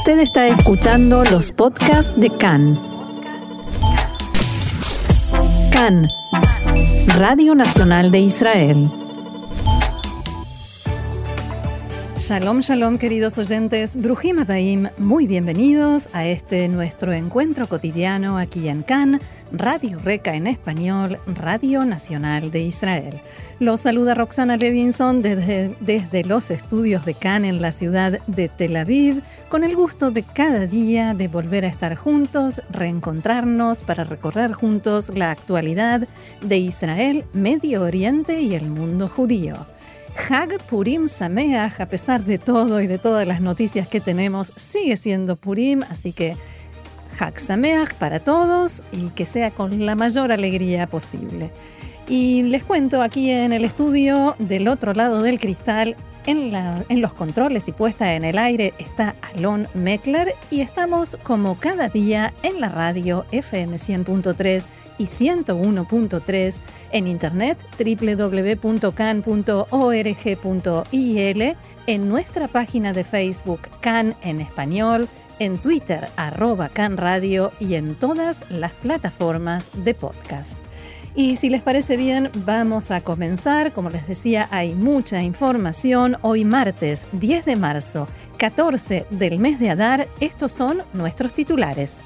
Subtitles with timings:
[0.00, 2.80] Usted está escuchando los podcasts de CAN.
[5.70, 6.08] CAN,
[7.18, 8.90] Radio Nacional de Israel.
[12.16, 13.94] Shalom, shalom, queridos oyentes.
[13.98, 19.20] Brujim Abaim, muy bienvenidos a este nuestro encuentro cotidiano aquí en CAN,
[19.52, 23.20] Radio Reca en español, Radio Nacional de Israel.
[23.58, 28.76] Los saluda Roxana Levinson desde, desde los estudios de CAN en la ciudad de Tel
[28.76, 34.52] Aviv, con el gusto de cada día de volver a estar juntos, reencontrarnos para recorrer
[34.52, 36.06] juntos la actualidad
[36.42, 39.66] de Israel, Medio Oriente y el mundo judío.
[40.28, 44.96] Hag Purim Sameach, a pesar de todo y de todas las noticias que tenemos, sigue
[44.96, 46.36] siendo Purim, así que
[47.20, 51.50] Hag Sameach para todos y que sea con la mayor alegría posible.
[52.08, 55.96] Y les cuento aquí en el estudio, del otro lado del cristal,
[56.26, 56.52] en,
[56.88, 61.88] en, los controles y puesta en el aire está Alon Meckler y estamos como cada
[61.88, 64.66] día en la radio FM 100.3
[64.98, 66.60] y 101.3
[66.92, 68.76] en internet www.can.org.il,
[71.86, 75.08] en nuestra página de Facebook Can en español,
[75.40, 80.56] en Twitter arroba Can Radio y en todas las plataformas de podcast.
[81.16, 83.72] Y si les parece bien, vamos a comenzar.
[83.72, 86.16] Como les decía, hay mucha información.
[86.22, 88.06] Hoy martes 10 de marzo,
[88.38, 91.98] 14 del mes de Adar, estos son nuestros titulares.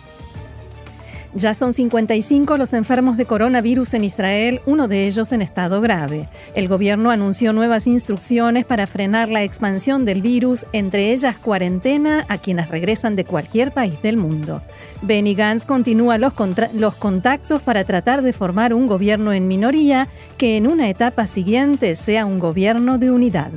[1.36, 6.28] Ya son 55 los enfermos de coronavirus en Israel, uno de ellos en estado grave.
[6.54, 12.38] El gobierno anunció nuevas instrucciones para frenar la expansión del virus, entre ellas cuarentena a
[12.38, 14.62] quienes regresan de cualquier país del mundo.
[15.02, 16.34] Benny Gantz continúa los,
[16.72, 20.06] los contactos para tratar de formar un gobierno en minoría
[20.38, 23.50] que en una etapa siguiente sea un gobierno de unidad.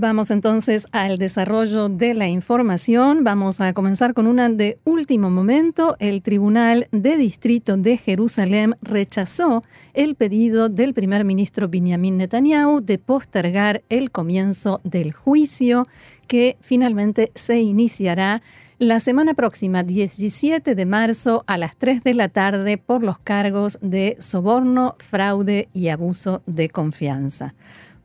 [0.00, 3.24] Vamos entonces al desarrollo de la información.
[3.24, 5.96] Vamos a comenzar con una de último momento.
[5.98, 9.64] El Tribunal de Distrito de Jerusalén rechazó
[9.94, 15.88] el pedido del primer ministro Benjamin Netanyahu de postergar el comienzo del juicio
[16.28, 18.40] que finalmente se iniciará
[18.78, 23.80] la semana próxima, 17 de marzo, a las 3 de la tarde, por los cargos
[23.82, 27.56] de soborno, fraude y abuso de confianza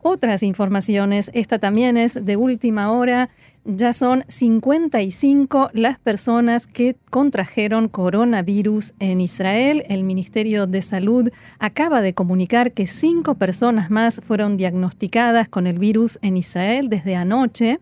[0.04, 1.30] otras informaciones.
[1.34, 3.30] Esta también es de última hora.
[3.64, 9.82] Ya son 55 las personas que contrajeron coronavirus en Israel.
[9.88, 15.78] El Ministerio de Salud acaba de comunicar que cinco personas más fueron diagnosticadas con el
[15.78, 17.80] virus en Israel desde anoche.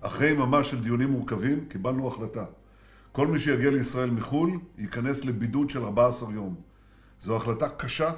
[0.00, 2.44] אחרי יממה של דיונים מורכבים, קיבלנו החלטה.
[3.12, 6.54] כל מי שיגיע לישראל מחו"ל ייכנס לבידוד של 14 יום.
[7.22, 8.12] זו החלטה קשה.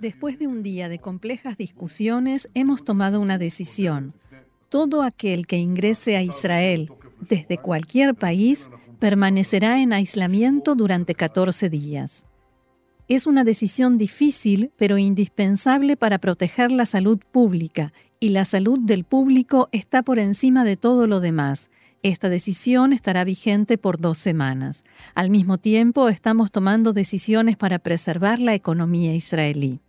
[0.00, 4.14] Después de un día de complejas discusiones, hemos tomado una decisión.
[4.73, 6.91] Todo aquel que ingrese a Israel
[7.29, 12.25] desde cualquier país permanecerá en aislamiento durante 14 días.
[13.07, 19.03] Es una decisión difícil, pero indispensable para proteger la salud pública y la salud del
[19.03, 21.69] público está por encima de todo lo demás.
[22.01, 24.85] Esta decisión estará vigente por dos semanas.
[25.13, 29.81] Al mismo tiempo, estamos tomando decisiones para preservar la economía israelí.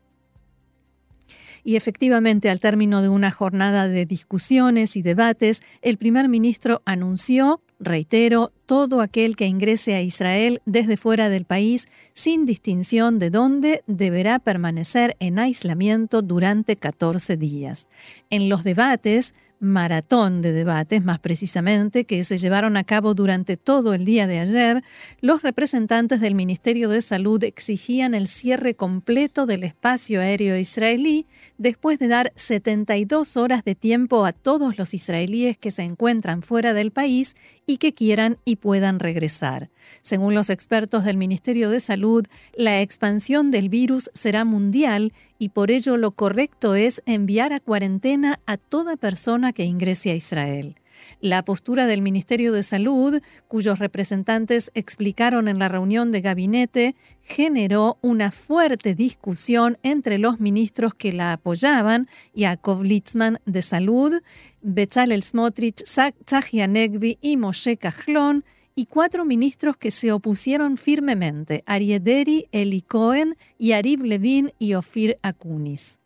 [1.64, 7.60] Y efectivamente, al término de una jornada de discusiones y debates, el primer ministro anunció
[7.80, 13.82] Reitero, todo aquel que ingrese a Israel desde fuera del país, sin distinción de dónde,
[13.86, 17.88] deberá permanecer en aislamiento durante 14 días.
[18.30, 19.34] En los debates,
[19.64, 24.38] maratón de debates, más precisamente, que se llevaron a cabo durante todo el día de
[24.38, 24.84] ayer,
[25.20, 31.26] los representantes del Ministerio de Salud exigían el cierre completo del espacio aéreo israelí
[31.58, 36.74] después de dar 72 horas de tiempo a todos los israelíes que se encuentran fuera
[36.74, 37.34] del país
[37.66, 39.70] y que quieran y puedan regresar.
[40.02, 42.26] Según los expertos del Ministerio de Salud,
[42.56, 45.12] la expansión del virus será mundial
[45.44, 50.14] y por ello lo correcto es enviar a cuarentena a toda persona que ingrese a
[50.14, 50.76] Israel.
[51.20, 57.98] La postura del Ministerio de Salud, cuyos representantes explicaron en la reunión de gabinete, generó
[58.00, 64.14] una fuerte discusión entre los ministros que la apoyaban, Yaakov Litzman de Salud,
[64.62, 72.48] Bezalel Smotrich, Tzahi Anegvi y Moshe Kahlon, y cuatro ministros que se opusieron firmemente, Ariederi,
[72.52, 76.00] Eli Cohen, Yariv Levin y Ofir Akunis.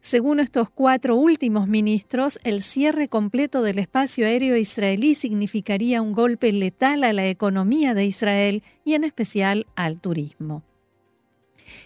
[0.00, 6.52] Según estos cuatro últimos ministros, el cierre completo del espacio aéreo israelí significaría un golpe
[6.52, 10.62] letal a la economía de Israel y en especial al turismo.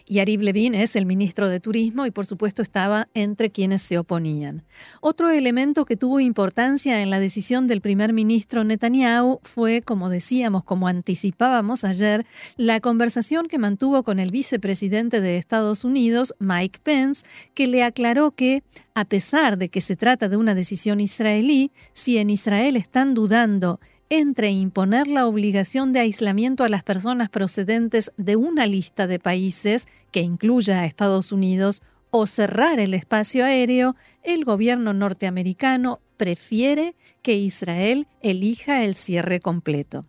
[0.07, 4.65] Yariv Levin es el ministro de Turismo y por supuesto estaba entre quienes se oponían.
[5.01, 10.65] Otro elemento que tuvo importancia en la decisión del primer ministro Netanyahu fue, como decíamos,
[10.65, 12.27] como anticipábamos ayer,
[12.57, 17.25] la conversación que mantuvo con el vicepresidente de Estados Unidos, Mike Pence,
[17.55, 18.63] que le aclaró que,
[18.95, 23.81] a pesar de que se trata de una decisión israelí, si en Israel están dudando
[24.11, 29.87] entre imponer la obligación de aislamiento a las personas procedentes de una lista de países
[30.11, 37.37] que incluya a Estados Unidos o cerrar el espacio aéreo, el gobierno norteamericano prefiere que
[37.37, 40.05] Israel elija el cierre completo.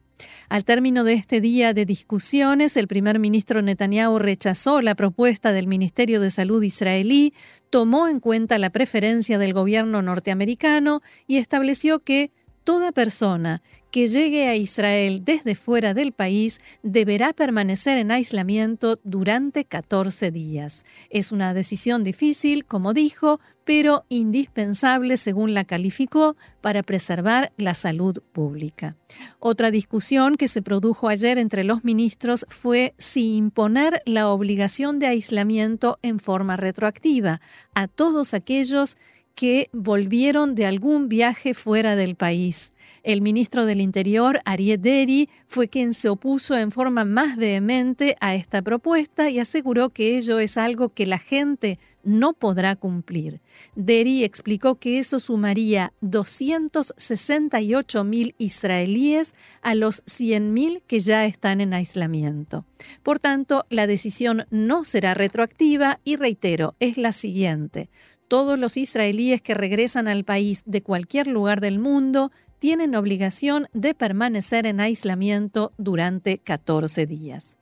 [0.50, 5.68] Al término de este día de discusiones, el primer ministro Netanyahu rechazó la propuesta del
[5.68, 7.33] Ministerio de Salud israelí,
[7.69, 12.31] tomó en cuenta la preferencia del gobierno norteamericano y estableció que
[12.63, 19.65] toda persona que llegue a Israel desde fuera del país deberá permanecer en aislamiento durante
[19.65, 20.85] 14 días.
[21.09, 28.17] Es una decisión difícil, como dijo, pero indispensable, según la calificó, para preservar la salud
[28.31, 28.95] pública.
[29.39, 35.07] Otra discusión que se produjo ayer entre los ministros fue si imponer la obligación de
[35.07, 37.41] aislamiento en forma retroactiva
[37.75, 38.97] a todos aquellos
[39.36, 42.74] que volvieron de algún viaje fuera del país.
[43.04, 48.36] El ministro del Interior, Ariel Deri, fue quien se opuso en forma más vehemente a
[48.36, 53.42] esta propuesta y aseguró que ello es algo que la gente no podrá cumplir.
[53.75, 61.62] Deri explicó que eso sumaría 268 mil israelíes a los 100 mil que ya están
[61.62, 62.66] en aislamiento.
[63.04, 67.89] Por tanto, la decisión no será retroactiva y reitero, es la siguiente
[68.31, 73.94] todos los israelíes que regresan al país de cualquier lugar del mundo tienen obligación de
[73.94, 77.57] permanecer en aislamiento durante 14 días.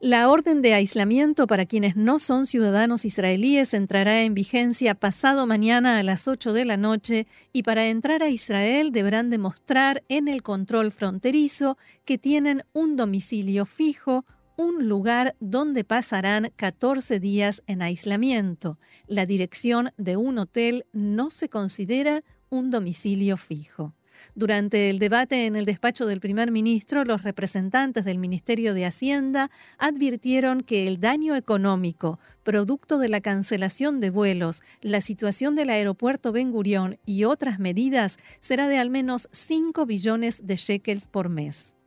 [0.00, 5.98] La orden de aislamiento para quienes no son ciudadanos israelíes entrará en vigencia pasado mañana
[5.98, 10.42] a las 8 de la noche y para entrar a Israel deberán demostrar en el
[10.42, 11.76] control fronterizo
[12.06, 14.24] que tienen un domicilio fijo,
[14.58, 18.78] un lugar donde pasarán 14 días en aislamiento.
[19.06, 23.94] La dirección de un hotel no se considera un domicilio fijo.
[24.34, 29.48] Durante el debate en el despacho del primer ministro, los representantes del Ministerio de Hacienda
[29.78, 36.32] advirtieron que el daño económico, producto de la cancelación de vuelos, la situación del aeropuerto
[36.32, 41.77] Ben Gurión y otras medidas, será de al menos 5 billones de shekels por mes.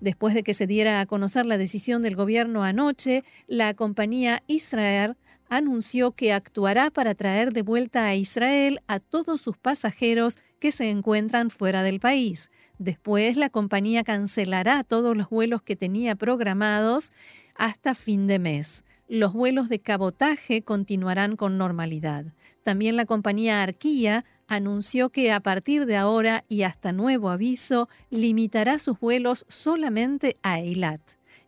[0.00, 5.16] Después de que se diera a conocer la decisión del gobierno anoche, la compañía Israel
[5.48, 10.90] anunció que actuará para traer de vuelta a Israel a todos sus pasajeros que se
[10.90, 12.50] encuentran fuera del país.
[12.78, 17.12] Después, la compañía cancelará todos los vuelos que tenía programados
[17.56, 18.84] hasta fin de mes.
[19.08, 22.26] Los vuelos de cabotaje continuarán con normalidad.
[22.62, 28.78] También la compañía Arquía anunció que a partir de ahora y hasta nuevo aviso limitará
[28.78, 31.00] sus vuelos solamente a Eilat.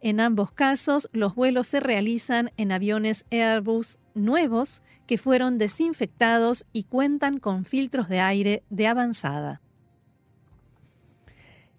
[0.03, 6.85] En ambos casos, los vuelos se realizan en aviones Airbus nuevos que fueron desinfectados y
[6.85, 9.61] cuentan con filtros de aire de avanzada.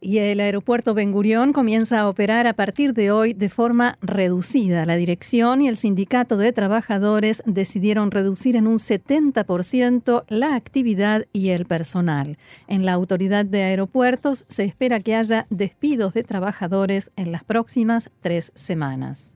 [0.03, 4.87] Y el aeropuerto Ben Gurión comienza a operar a partir de hoy de forma reducida.
[4.87, 11.49] La dirección y el sindicato de trabajadores decidieron reducir en un 70% la actividad y
[11.49, 12.39] el personal.
[12.67, 18.09] En la autoridad de aeropuertos se espera que haya despidos de trabajadores en las próximas
[18.21, 19.35] tres semanas.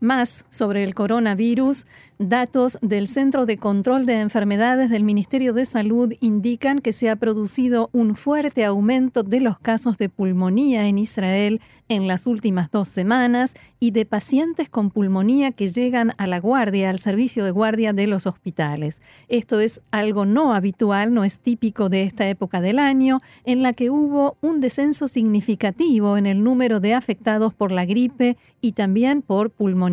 [0.00, 1.86] Más sobre el coronavirus,
[2.18, 7.16] datos del Centro de Control de Enfermedades del Ministerio de Salud indican que se ha
[7.16, 12.88] producido un fuerte aumento de los casos de pulmonía en Israel en las últimas dos
[12.90, 17.94] semanas y de pacientes con pulmonía que llegan a la guardia, al servicio de guardia
[17.94, 19.00] de los hospitales.
[19.28, 23.72] Esto es algo no habitual, no es típico de esta época del año, en la
[23.72, 29.22] que hubo un descenso significativo en el número de afectados por la gripe y también
[29.22, 29.85] por pulmonía.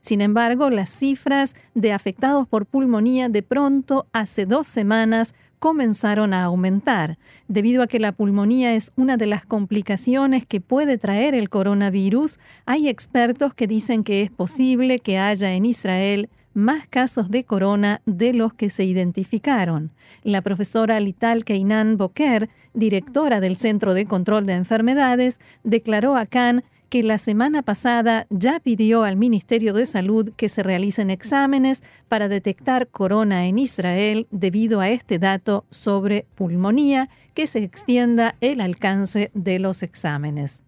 [0.00, 6.44] Sin embargo, las cifras de afectados por pulmonía de pronto hace dos semanas comenzaron a
[6.44, 11.50] aumentar, debido a que la pulmonía es una de las complicaciones que puede traer el
[11.50, 12.38] coronavirus.
[12.64, 18.00] Hay expertos que dicen que es posible que haya en Israel más casos de corona
[18.06, 19.92] de los que se identificaron.
[20.24, 26.64] La profesora Lital Keinan Boker, directora del Centro de Control de Enfermedades, declaró a Cannes
[26.90, 32.28] que la semana pasada ya pidió al Ministerio de Salud que se realicen exámenes para
[32.28, 39.30] detectar corona en Israel debido a este dato sobre pulmonía, que se extienda el alcance
[39.34, 40.64] de los exámenes.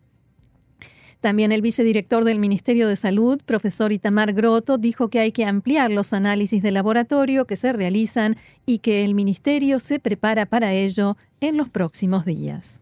[1.20, 5.90] También el vicedirector del Ministerio de Salud, profesor Itamar Groto, dijo que hay que ampliar
[5.90, 11.16] los análisis de laboratorio que se realizan y que el Ministerio se prepara para ello
[11.40, 12.81] en los próximos días.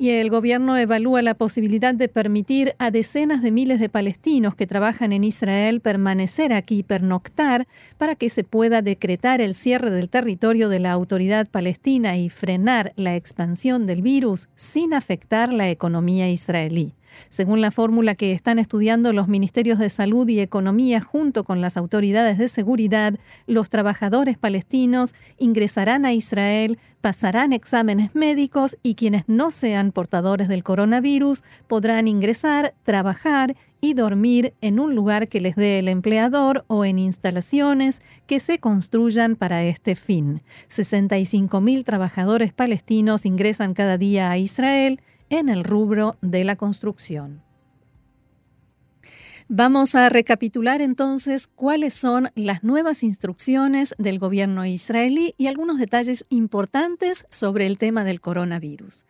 [0.00, 4.68] Y el gobierno evalúa la posibilidad de permitir a decenas de miles de palestinos que
[4.68, 7.66] trabajan en Israel permanecer aquí, pernoctar,
[7.98, 12.92] para que se pueda decretar el cierre del territorio de la autoridad palestina y frenar
[12.94, 16.94] la expansión del virus sin afectar la economía israelí.
[17.30, 21.76] Según la fórmula que están estudiando los ministerios de salud y economía junto con las
[21.76, 23.14] autoridades de seguridad,
[23.46, 30.64] los trabajadores palestinos ingresarán a Israel, pasarán exámenes médicos y quienes no sean portadores del
[30.64, 36.84] coronavirus podrán ingresar, trabajar y dormir en un lugar que les dé el empleador o
[36.84, 40.42] en instalaciones que se construyan para este fin.
[40.68, 45.00] 65.000 trabajadores palestinos ingresan cada día a Israel
[45.30, 47.42] en el rubro de la construcción.
[49.50, 56.26] Vamos a recapitular entonces cuáles son las nuevas instrucciones del gobierno israelí y algunos detalles
[56.28, 59.06] importantes sobre el tema del coronavirus.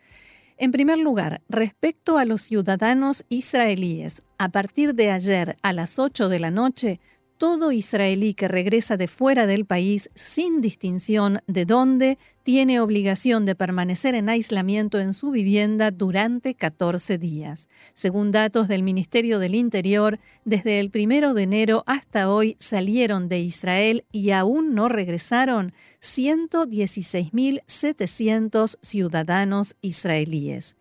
[0.55, 6.29] En primer lugar, respecto a los ciudadanos israelíes, a partir de ayer a las 8
[6.29, 7.01] de la noche,
[7.39, 13.55] todo israelí que regresa de fuera del país sin distinción de dónde tiene obligación de
[13.55, 17.69] permanecer en aislamiento en su vivienda durante 14 días.
[17.93, 23.39] Según datos del Ministerio del Interior, desde el primero de enero hasta hoy salieron de
[23.39, 30.75] Israel y aún no regresaron 116.700 ciudadanos israelíes.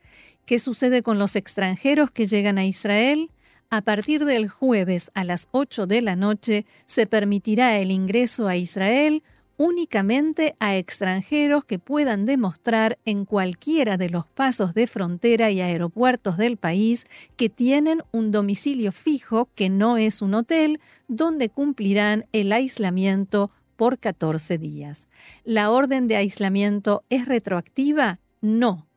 [0.44, 3.30] ¿Qué sucede con los extranjeros que llegan a Israel?
[3.70, 8.56] A partir del jueves a las 8 de la noche se permitirá el ingreso a
[8.56, 9.22] Israel
[9.58, 16.38] únicamente a extranjeros que puedan demostrar en cualquiera de los pasos de frontera y aeropuertos
[16.38, 17.06] del país
[17.36, 23.98] que tienen un domicilio fijo que no es un hotel, donde cumplirán el aislamiento por
[23.98, 25.08] 14 días.
[25.44, 28.18] ¿La orden de aislamiento es retroactiva?
[28.40, 28.87] No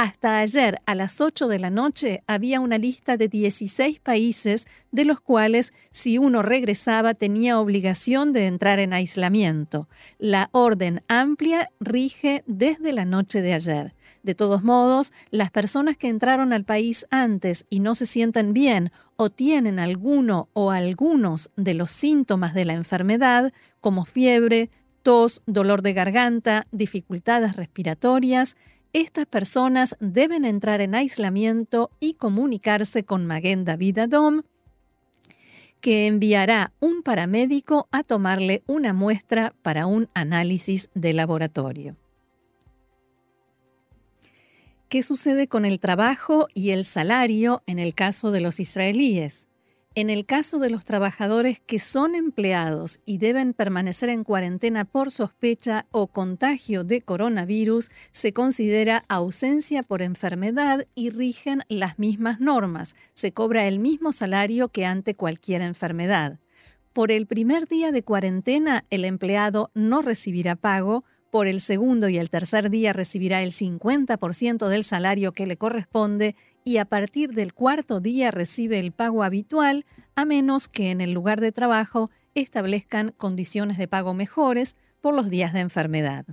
[0.00, 5.04] hasta ayer a las 8 de la noche había una lista de 16 países de
[5.04, 9.90] los cuales si uno regresaba tenía obligación de entrar en aislamiento.
[10.16, 13.94] La orden amplia rige desde la noche de ayer.
[14.22, 18.92] De todos modos, las personas que entraron al país antes y no se sienten bien
[19.16, 23.52] o tienen alguno o algunos de los síntomas de la enfermedad,
[23.82, 24.70] como fiebre,
[25.02, 28.56] tos, dolor de garganta, dificultades respiratorias,
[28.92, 34.42] estas personas deben entrar en aislamiento y comunicarse con Maguen David Adom,
[35.80, 41.96] que enviará un paramédico a tomarle una muestra para un análisis de laboratorio.
[44.88, 49.46] ¿Qué sucede con el trabajo y el salario en el caso de los israelíes?
[49.96, 55.10] En el caso de los trabajadores que son empleados y deben permanecer en cuarentena por
[55.10, 62.94] sospecha o contagio de coronavirus, se considera ausencia por enfermedad y rigen las mismas normas.
[63.14, 66.38] Se cobra el mismo salario que ante cualquier enfermedad.
[66.92, 72.18] Por el primer día de cuarentena, el empleado no recibirá pago, Por el segundo y
[72.18, 77.54] el tercer día recibirá el 50% del salario que le corresponde y a partir del
[77.54, 83.12] cuarto día recibe el pago habitual, a menos que en el lugar de trabajo establezcan
[83.16, 86.26] condiciones de pago mejores por los días de enfermedad.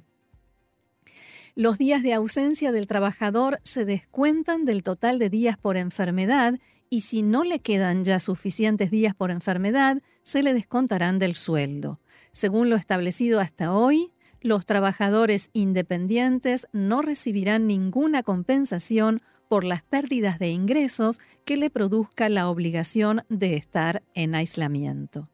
[1.56, 7.02] Los días de ausencia del trabajador se descuentan del total de días por enfermedad y
[7.02, 12.00] si no le quedan ya suficientes días por enfermedad, se le descontarán del sueldo.
[12.32, 20.40] Según lo establecido hasta hoy, los trabajadores independientes no recibirán ninguna compensación por las pérdidas
[20.40, 25.30] de ingresos que le produzca la obligación de estar en aislamiento.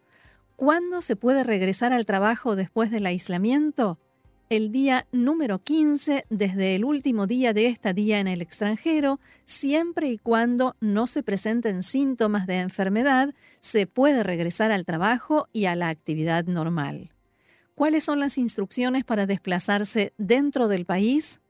[0.56, 4.00] ¿Cuándo se puede regresar al trabajo después del aislamiento?
[4.50, 10.20] El día número 15 desde el último día de estadía en el extranjero, siempre y
[10.20, 15.90] cuando no se presenten síntomas de enfermedad, se puede regresar al trabajo y a la
[15.90, 17.10] actividad normal.
[17.74, 21.42] ¿Cuáles son las instrucciones para desplazarse dentro del país?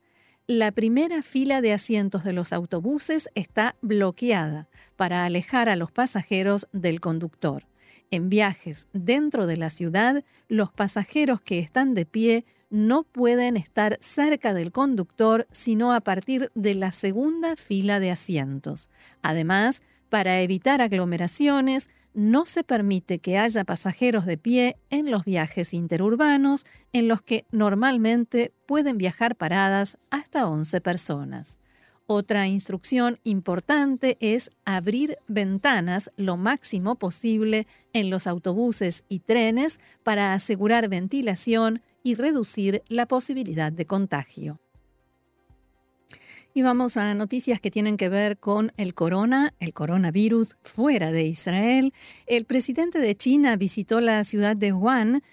[0.47, 6.67] La primera fila de asientos de los autobuses está bloqueada para alejar a los pasajeros
[6.73, 7.63] del conductor.
[8.11, 13.97] En viajes dentro de la ciudad, los pasajeros que están de pie no pueden estar
[14.01, 18.89] cerca del conductor sino a partir de la segunda fila de asientos.
[19.21, 25.73] Además, para evitar aglomeraciones, no se permite que haya pasajeros de pie en los viajes
[25.73, 31.57] interurbanos en los que normalmente pueden viajar paradas hasta 11 personas.
[32.05, 40.33] Otra instrucción importante es abrir ventanas lo máximo posible en los autobuses y trenes para
[40.33, 44.59] asegurar ventilación y reducir la posibilidad de contagio.
[46.55, 51.23] Y vamos a noticias que tienen que ver con el corona, el coronavirus fuera de
[51.23, 51.95] Israel.
[52.27, 55.23] El presidente de China visitó la ciudad de Wuhan,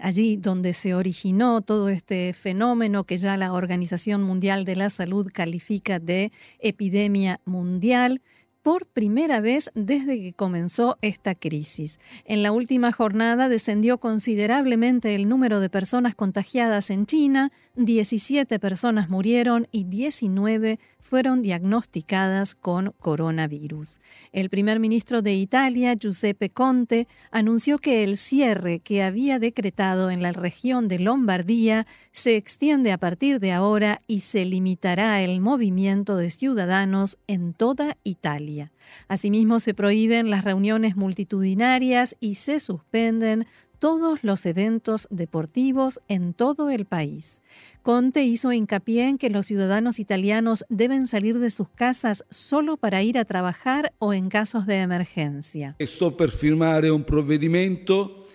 [0.00, 5.28] allí donde se originó todo este fenómeno que ya la Organización Mundial de la Salud
[5.34, 6.30] califica de
[6.60, 8.22] epidemia mundial
[8.62, 11.98] por primera vez desde que comenzó esta crisis.
[12.24, 19.08] En la última jornada descendió considerablemente el número de personas contagiadas en China, 17 personas
[19.08, 24.00] murieron y 19 fueron diagnosticadas con coronavirus.
[24.32, 30.22] El primer ministro de Italia, Giuseppe Conte, anunció que el cierre que había decretado en
[30.22, 36.16] la región de Lombardía se extiende a partir de ahora y se limitará el movimiento
[36.16, 38.72] de ciudadanos en toda Italia.
[39.06, 43.46] Asimismo, se prohíben las reuniones multitudinarias y se suspenden
[43.78, 47.42] todos los eventos deportivos en todo el país.
[47.82, 53.02] Conte hizo hincapié en que los ciudadanos italianos deben salir de sus casas solo para
[53.02, 55.76] ir a trabajar o en casos de emergencia.
[55.80, 58.26] Sto per firmare un provvedimento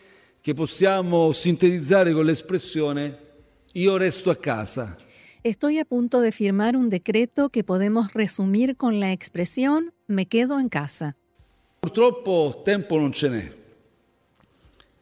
[0.42, 3.18] che possiamo sintetizzare con l'espressione
[3.74, 4.98] io resto a casa.
[5.44, 10.60] Estoy a punto de firmar un decreto que podemos resumir con la expresión me quedo
[10.60, 11.18] en casa.
[11.82, 13.63] Purtroppo tempo non ce n'è.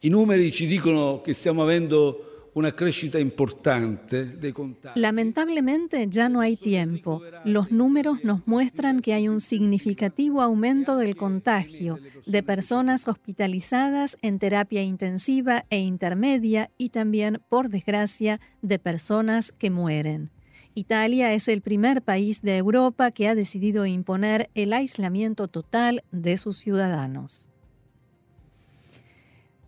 [0.04, 4.98] I numeri ci dicono che stiamo avendo una crescita importante contagi.
[4.98, 7.22] Lamentablemente ya no hay tiempo.
[7.44, 14.40] Los números nos muestran que hay un significativo aumento del contagio de personas hospitalizadas en
[14.40, 20.30] terapia intensiva e intermedia y también, por desgracia, de personas que mueren.
[20.74, 26.36] Italia es el primer país de Europa que ha decidido imponer el aislamiento total de
[26.38, 27.51] sus ciudadanos.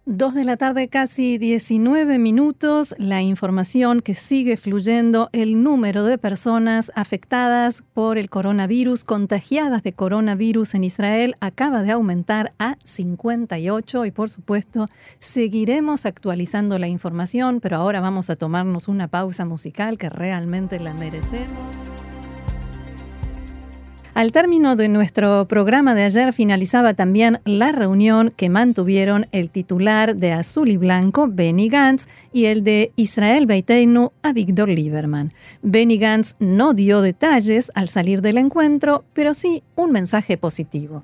[0.06, 2.94] Dos de la tarde, casi 19 minutos.
[2.98, 9.94] La información que sigue fluyendo, el número de personas afectadas por el coronavirus, contagiadas de
[9.94, 14.88] coronavirus en Israel, acaba de aumentar a 58 y por supuesto
[15.20, 20.92] seguiremos actualizando la información, pero ahora vamos a tomarnos una pausa musical que realmente la
[20.92, 21.74] merecemos.
[24.14, 30.14] Al término de nuestro programa de ayer finalizaba también la reunión que mantuvieron el titular
[30.14, 35.32] de Azul y Blanco, Benny Gantz, y el de Israel Beiteinu, Víctor Lieberman.
[35.62, 41.02] Benny Gantz no dio detalles al salir del encuentro, pero sí un mensaje positivo.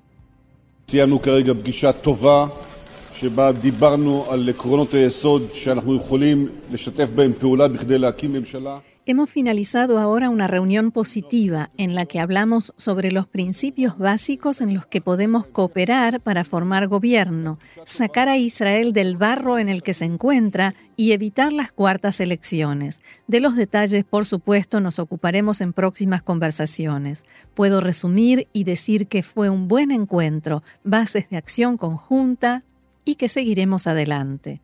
[9.10, 14.72] Hemos finalizado ahora una reunión positiva en la que hablamos sobre los principios básicos en
[14.72, 19.94] los que podemos cooperar para formar gobierno, sacar a Israel del barro en el que
[19.94, 23.00] se encuentra y evitar las cuartas elecciones.
[23.26, 27.24] De los detalles, por supuesto, nos ocuparemos en próximas conversaciones.
[27.54, 32.62] Puedo resumir y decir que fue un buen encuentro, bases de acción conjunta
[33.04, 34.62] y que seguiremos adelante.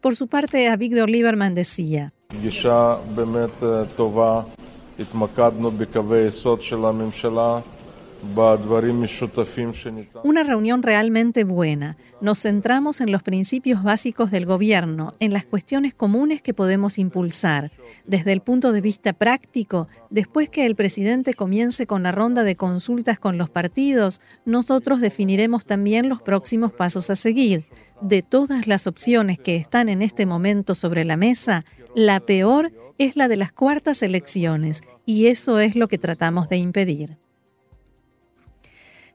[0.00, 2.12] Por su parte, a Víctor Lieberman decía,
[10.24, 11.96] Una reunión realmente buena.
[12.20, 17.72] Nos centramos en los principios básicos del gobierno, en las cuestiones comunes que podemos impulsar.
[18.04, 22.56] Desde el punto de vista práctico, después que el presidente comience con la ronda de
[22.56, 27.64] consultas con los partidos, nosotros definiremos también los próximos pasos a seguir.
[28.02, 31.64] De todas las opciones que están en este momento sobre la mesa,
[31.94, 36.56] la peor es la de las cuartas elecciones, y eso es lo que tratamos de
[36.58, 37.16] impedir.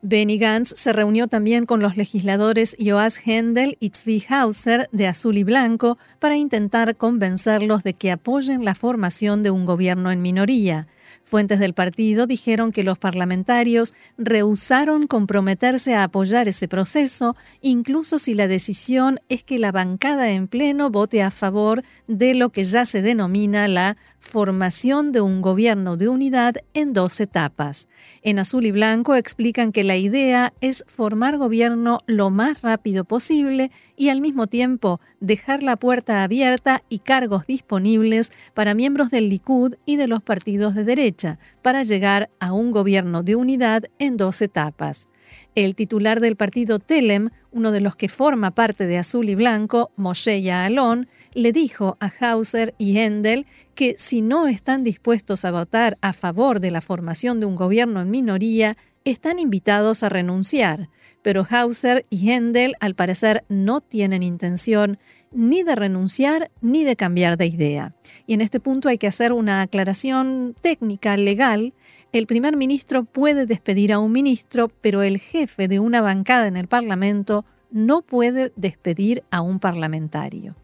[0.05, 5.37] Benny Gantz se reunió también con los legisladores Joas Hendel y Tzvi Hauser de Azul
[5.37, 10.89] y Blanco para intentar convencerlos de que apoyen la formación de un gobierno en minoría.
[11.33, 18.35] Fuentes del partido dijeron que los parlamentarios rehusaron comprometerse a apoyar ese proceso, incluso si
[18.35, 22.85] la decisión es que la bancada en pleno vote a favor de lo que ya
[22.85, 27.87] se denomina la formación de un gobierno de unidad en dos etapas.
[28.21, 33.71] En azul y blanco explican que la idea es formar gobierno lo más rápido posible
[33.95, 39.75] y al mismo tiempo dejar la puerta abierta y cargos disponibles para miembros del Likud
[39.85, 44.41] y de los partidos de derecha, para llegar a un gobierno de unidad en dos
[44.41, 45.07] etapas.
[45.55, 49.91] El titular del partido Telem, uno de los que forma parte de Azul y Blanco,
[49.95, 55.97] Moshe Yaalon, le dijo a Hauser y Hendel que si no están dispuestos a votar
[56.01, 60.89] a favor de la formación de un gobierno en minoría, están invitados a renunciar.
[61.21, 64.97] Pero Hauser y Hendel, al parecer, no tienen intención
[65.31, 67.95] ni de renunciar ni de cambiar de idea.
[68.27, 71.73] Y en este punto hay que hacer una aclaración técnica, legal.
[72.13, 76.57] El primer ministro puede despedir a un ministro, pero el jefe de una bancada en
[76.57, 80.55] el Parlamento no puede despedir a un parlamentario.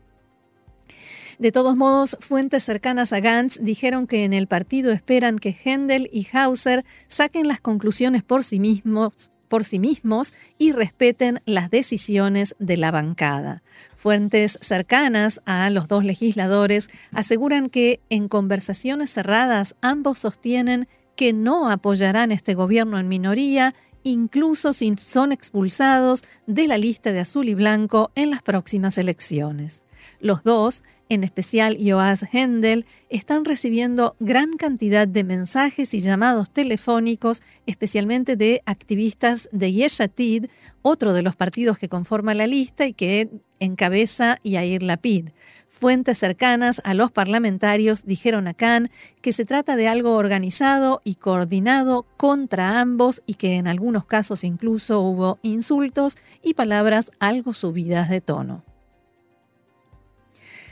[1.39, 6.07] De todos modos, fuentes cercanas a Gantz dijeron que en el partido esperan que Händel
[6.13, 12.55] y Hauser saquen las conclusiones por sí mismos por sí mismos y respeten las decisiones
[12.59, 13.63] de la bancada.
[13.95, 20.87] Fuentes cercanas a los dos legisladores aseguran que en conversaciones cerradas ambos sostienen
[21.19, 27.19] que no apoyarán este gobierno en minoría incluso si son expulsados de la lista de
[27.19, 29.83] azul y blanco en las próximas elecciones.
[30.21, 37.41] Los dos en especial Joas Hendel, están recibiendo gran cantidad de mensajes y llamados telefónicos,
[37.65, 40.45] especialmente de activistas de Yeshatid,
[40.83, 43.29] otro de los partidos que conforma la lista y que
[43.59, 45.29] encabeza Yair Lapid.
[45.69, 48.89] Fuentes cercanas a los parlamentarios dijeron a Khan
[49.21, 54.43] que se trata de algo organizado y coordinado contra ambos y que en algunos casos
[54.43, 58.68] incluso hubo insultos y palabras algo subidas de tono.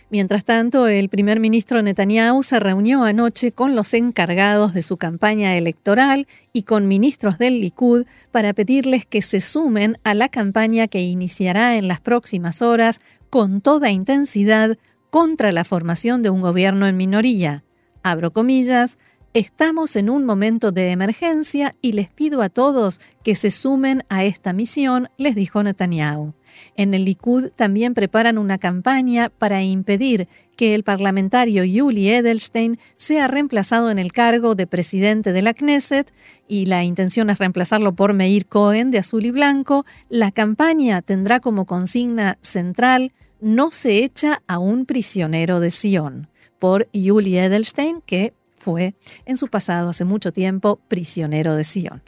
[0.09, 5.57] Mientras tanto, el primer ministro Netanyahu se reunió anoche con los encargados de su campaña
[5.57, 11.01] electoral y con ministros del Likud para pedirles que se sumen a la campaña que
[11.01, 14.77] iniciará en las próximas horas con toda intensidad
[15.09, 17.65] contra la formación de un gobierno en minoría.
[18.01, 18.97] Abro comillas,
[19.39, 24.23] estamos en un momento de emergencia y les pido a todos que se sumen a
[24.23, 26.33] esta misión, les dijo Netanyahu.
[26.75, 33.27] En el Likud también preparan una campaña para impedir que el parlamentario Yuli Edelstein sea
[33.27, 36.11] reemplazado en el cargo de presidente de la Knesset
[36.47, 39.85] y la intención es reemplazarlo por Meir Cohen de Azul y Blanco.
[40.09, 46.89] La campaña tendrá como consigna central no se echa a un prisionero de Sion por
[46.91, 48.33] Yuli Edelstein, que
[48.67, 52.01] fue en su pasado hace mucho tiempo prisionero de Sion.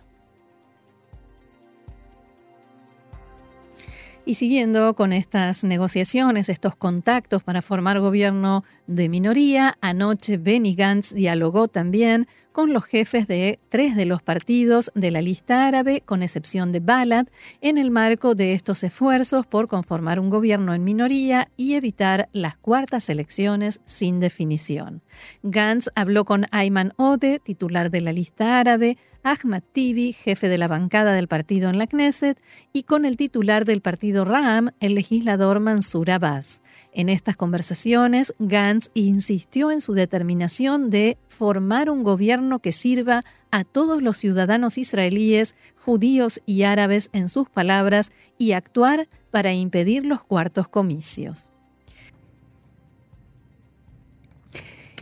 [4.26, 11.14] Y siguiendo con estas negociaciones, estos contactos para formar gobierno de minoría, anoche Benny Gantz
[11.14, 12.28] dialogó también
[12.60, 16.82] con los jefes de tres de los partidos de la lista árabe, con excepción de
[16.82, 17.28] Balad,
[17.62, 22.58] en el marco de estos esfuerzos por conformar un gobierno en minoría y evitar las
[22.58, 25.02] cuartas elecciones sin definición.
[25.42, 30.68] Gantz habló con Ayman Ode, titular de la lista árabe, Ahmad Tibi, jefe de la
[30.68, 32.42] bancada del partido en la Knesset,
[32.74, 36.62] y con el titular del partido Ram, el legislador Mansur Abbas.
[36.92, 43.22] En estas conversaciones, Gantz insistió en su determinación de formar un gobierno que sirva
[43.52, 50.06] a todos los ciudadanos israelíes, judíos y árabes en sus palabras y actuar para impedir
[50.06, 51.49] los cuartos comicios.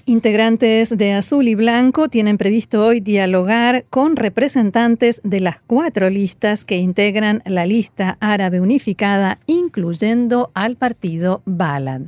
[0.10, 6.64] Integrantes de Azul y Blanco tienen previsto hoy dialogar con representantes de las cuatro listas
[6.64, 12.04] que integran la lista árabe unificada, incluyendo al partido Balad.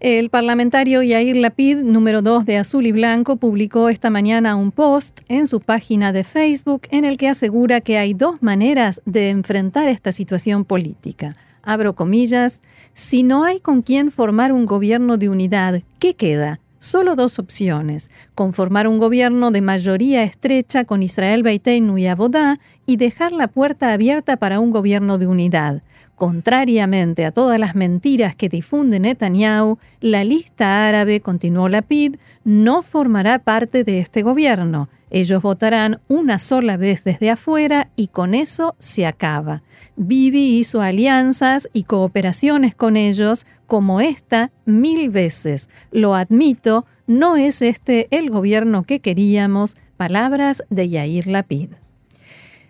[0.00, 5.20] El parlamentario Yair Lapid, número 2 de Azul y Blanco, publicó esta mañana un post
[5.28, 9.90] en su página de Facebook en el que asegura que hay dos maneras de enfrentar
[9.90, 11.36] esta situación política.
[11.62, 12.60] Abro comillas,
[12.94, 16.60] si no hay con quién formar un gobierno de unidad, ¿qué queda?
[16.84, 22.98] Solo dos opciones, conformar un gobierno de mayoría estrecha con Israel Beiteinu y Abodá y
[22.98, 25.82] dejar la puerta abierta para un gobierno de unidad.
[26.16, 33.40] Contrariamente a todas las mentiras que difunde Netanyahu, la lista árabe, continuó Lapid, no formará
[33.40, 34.88] parte de este gobierno.
[35.10, 39.62] Ellos votarán una sola vez desde afuera y con eso se acaba.
[39.96, 45.68] Bibi hizo alianzas y cooperaciones con ellos como esta mil veces.
[45.90, 49.74] Lo admito, no es este el gobierno que queríamos.
[49.96, 51.70] Palabras de Yair Lapid.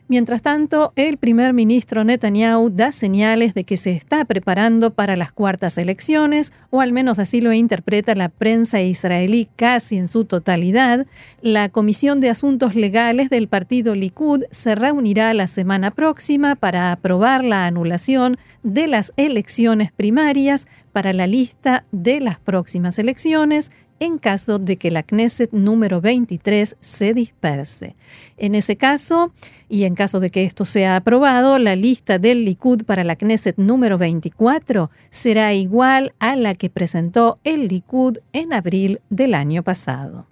[0.06, 5.32] Mientras tanto, el primer ministro Netanyahu da señales de que se está preparando para las
[5.32, 11.06] cuartas elecciones, o al menos así lo interpreta la prensa israelí casi en su totalidad.
[11.40, 17.42] La Comisión de Asuntos Legales del partido Likud se reunirá la semana próxima para aprobar
[17.42, 23.70] la anulación de las elecciones primarias para la lista de las próximas elecciones
[24.04, 27.96] en caso de que la Knesset número 23 se disperse.
[28.36, 29.32] En ese caso,
[29.68, 33.56] y en caso de que esto sea aprobado, la lista del Likud para la Knesset
[33.58, 40.26] número 24 será igual a la que presentó el Likud en abril del año pasado.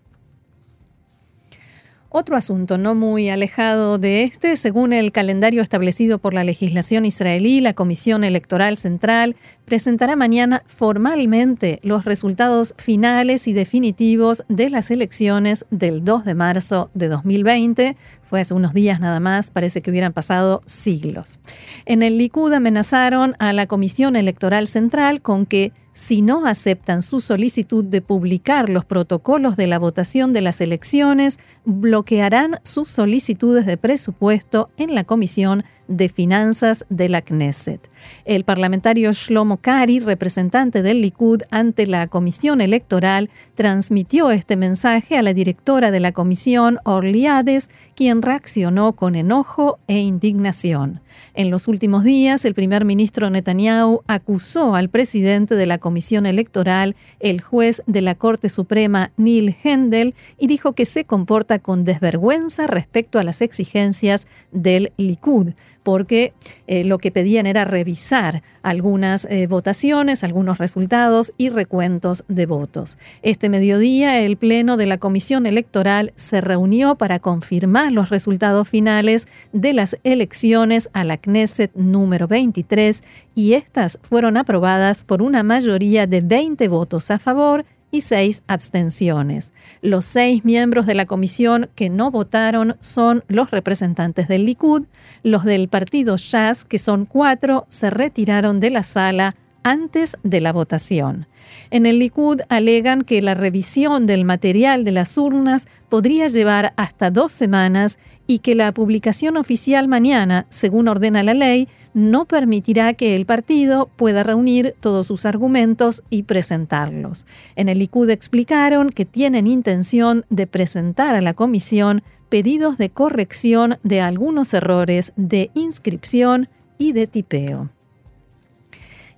[2.14, 7.62] Otro asunto no muy alejado de este, según el calendario establecido por la legislación israelí,
[7.62, 15.64] la Comisión Electoral Central presentará mañana formalmente los resultados finales y definitivos de las elecciones
[15.70, 17.96] del 2 de marzo de 2020.
[18.32, 21.38] Fue hace unos días nada más, parece que hubieran pasado siglos.
[21.84, 27.20] En el Likud amenazaron a la Comisión Electoral Central con que si no aceptan su
[27.20, 33.76] solicitud de publicar los protocolos de la votación de las elecciones, bloquearán sus solicitudes de
[33.76, 37.90] presupuesto en la Comisión de Finanzas de la Knesset.
[38.24, 45.22] El parlamentario Shlomo Kari, representante del Likud ante la Comisión Electoral, transmitió este mensaje a
[45.22, 51.00] la directora de la comisión, Orliades, quien reaccionó con enojo e indignación.
[51.34, 56.94] En los últimos días, el primer ministro Netanyahu acusó al presidente de la Comisión Electoral,
[57.20, 62.66] el juez de la Corte Suprema Neil Hendel, y dijo que se comporta con desvergüenza
[62.66, 66.32] respecto a las exigencias del Likud porque
[66.66, 72.98] eh, lo que pedían era revisar algunas eh, votaciones, algunos resultados y recuentos de votos.
[73.22, 79.26] Este mediodía, el Pleno de la Comisión Electoral se reunió para confirmar los resultados finales
[79.52, 83.02] de las elecciones a la Knesset número 23
[83.34, 89.52] y estas fueron aprobadas por una mayoría de 20 votos a favor y seis abstenciones.
[89.82, 94.82] Los seis miembros de la comisión que no votaron son los representantes del Likud,
[95.22, 100.52] los del partido Shas, que son cuatro, se retiraron de la sala antes de la
[100.52, 101.26] votación.
[101.70, 107.10] En el Likud alegan que la revisión del material de las urnas podría llevar hasta
[107.10, 113.16] dos semanas y que la publicación oficial mañana, según ordena la ley, no permitirá que
[113.16, 117.26] el partido pueda reunir todos sus argumentos y presentarlos.
[117.56, 123.76] En el Likud explicaron que tienen intención de presentar a la comisión pedidos de corrección
[123.82, 126.48] de algunos errores de inscripción
[126.78, 127.68] y de tipeo.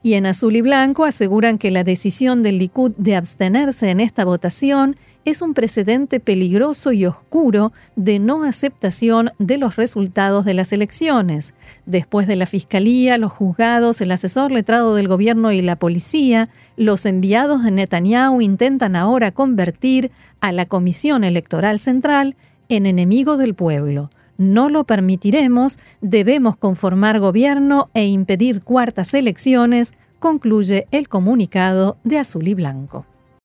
[0.04, 4.26] Y en azul y blanco aseguran que la decisión del Likud de abstenerse en esta
[4.26, 10.74] votación es un precedente peligroso y oscuro de no aceptación de los resultados de las
[10.74, 11.54] elecciones.
[11.86, 17.06] Después de la Fiscalía, los juzgados, el asesor letrado del gobierno y la policía, los
[17.06, 20.10] enviados de Netanyahu intentan ahora convertir
[20.42, 22.36] a la Comisión Electoral Central
[22.68, 24.10] en enemigo del pueblo.
[24.36, 32.48] No lo permitiremos, debemos conformar gobierno e impedir cuartas elecciones, concluye el comunicado de Azul
[32.48, 33.06] y Blanco.